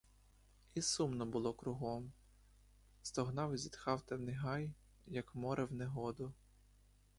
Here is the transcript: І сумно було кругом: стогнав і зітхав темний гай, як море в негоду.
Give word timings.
І 0.73 0.81
сумно 0.81 1.25
було 1.25 1.53
кругом: 1.53 2.11
стогнав 3.01 3.53
і 3.53 3.57
зітхав 3.57 4.01
темний 4.01 4.35
гай, 4.35 4.73
як 5.05 5.35
море 5.35 5.63
в 5.65 5.73
негоду. 5.73 6.33